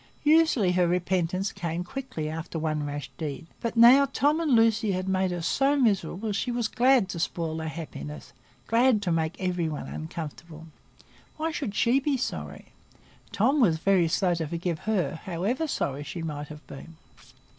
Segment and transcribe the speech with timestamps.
[0.23, 5.07] Usually her repentance came quickly after one rash deed, but now Tom and Lucy had
[5.07, 10.65] made her so miserable, she was glad to spoil their happiness,—glad to make everybody uncomfortable.
[11.37, 12.69] Why should she be sorry?
[13.31, 16.95] Tom was very slow to forgive her, however sorry she might have been.